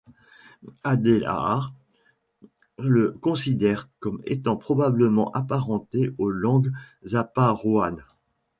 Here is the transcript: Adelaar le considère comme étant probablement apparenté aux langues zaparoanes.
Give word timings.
Adelaar 0.83 1.73
le 2.79 3.11
considère 3.21 3.87
comme 3.99 4.19
étant 4.25 4.55
probablement 4.57 5.31
apparenté 5.33 6.09
aux 6.17 6.31
langues 6.31 6.71
zaparoanes. 7.05 8.03